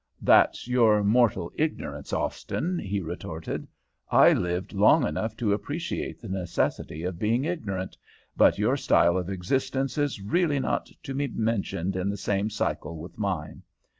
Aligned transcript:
"'That's 0.19 0.67
your 0.67 1.03
mortal 1.03 1.51
ignorance, 1.53 2.11
Austin,' 2.11 2.79
he 2.79 3.01
retorted. 3.01 3.67
'I 4.11 4.33
lived 4.33 4.73
long 4.73 5.05
enough 5.07 5.37
to 5.37 5.53
appreciate 5.53 6.19
the 6.19 6.27
necessity 6.27 7.03
of 7.03 7.19
being 7.19 7.43
ignorant, 7.45 7.95
but 8.35 8.57
your 8.57 8.75
style 8.75 9.15
of 9.15 9.29
existence 9.29 9.99
is 9.99 10.19
really 10.19 10.59
not 10.59 10.89
to 11.03 11.13
be 11.13 11.27
mentioned 11.27 11.95
in 11.95 12.09
the 12.09 12.17
same 12.17 12.49
cycle 12.49 12.97
with 12.97 13.19
mine. 13.19 13.61